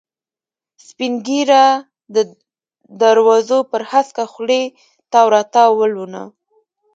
سپینه 0.87 1.19
ږیره، 1.27 1.65
د 2.15 2.15
دروزو 3.01 3.59
پر 3.71 3.81
هسکه 3.91 4.23
خولې 4.31 4.63
تاو 5.11 5.27
را 5.33 5.41
تاو 5.53 5.71
ولونه. 5.79 6.21